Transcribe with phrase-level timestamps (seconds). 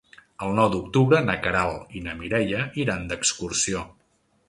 [0.45, 3.89] El nou d'octubre na Queralt i na Mireia iran d'excursió.